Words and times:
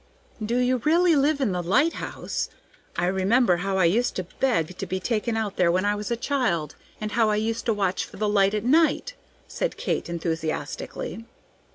"Do 0.43 0.57
you 0.57 0.77
really 0.77 1.15
live 1.15 1.39
in 1.39 1.51
the 1.51 1.61
lighthouse? 1.61 2.49
I 2.95 3.05
remember 3.05 3.57
how 3.57 3.77
I 3.77 3.85
used 3.85 4.15
to 4.15 4.23
beg 4.39 4.79
to 4.79 4.87
be 4.87 4.99
taken 4.99 5.37
out 5.37 5.57
there 5.57 5.71
when 5.71 5.85
I 5.85 5.93
was 5.93 6.09
a 6.09 6.17
child, 6.17 6.73
and 6.99 7.11
how 7.11 7.29
I 7.29 7.35
used 7.35 7.67
to 7.67 7.73
watch 7.75 8.03
for 8.03 8.17
the 8.17 8.27
light 8.27 8.55
at 8.55 8.63
night," 8.63 9.13
said 9.47 9.77
Kate, 9.77 10.09
enthusiastically. 10.09 11.25